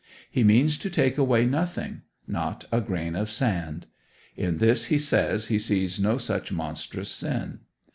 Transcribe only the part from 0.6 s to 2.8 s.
to take away nothing not